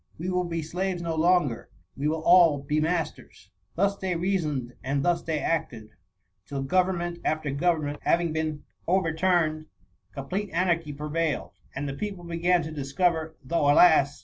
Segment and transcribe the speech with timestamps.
[0.17, 5.05] We will be slaves no longer; we will aU be masters." Thus they reasoned, and
[5.05, 5.91] thus they acted,
[6.47, 8.81] till government after government having been b THE MCTMMY.
[8.95, 9.65] overturned,
[10.11, 11.87] complete anarchy prevailed; and.
[11.87, 14.19] the people began to discover, though, alas!